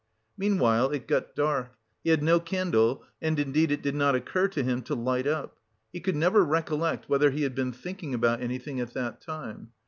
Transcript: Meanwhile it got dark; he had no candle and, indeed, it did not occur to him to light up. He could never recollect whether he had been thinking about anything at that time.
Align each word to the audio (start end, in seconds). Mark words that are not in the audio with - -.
Meanwhile 0.35 0.89
it 0.93 1.07
got 1.07 1.35
dark; 1.35 1.77
he 2.03 2.09
had 2.09 2.23
no 2.23 2.39
candle 2.39 3.03
and, 3.21 3.37
indeed, 3.37 3.69
it 3.69 3.83
did 3.83 3.93
not 3.93 4.15
occur 4.15 4.47
to 4.47 4.63
him 4.63 4.81
to 4.81 4.95
light 4.95 5.27
up. 5.27 5.59
He 5.93 5.99
could 5.99 6.15
never 6.15 6.43
recollect 6.43 7.07
whether 7.07 7.29
he 7.29 7.43
had 7.43 7.53
been 7.53 7.71
thinking 7.71 8.15
about 8.15 8.41
anything 8.41 8.79
at 8.79 8.95
that 8.95 9.21
time. 9.21 9.73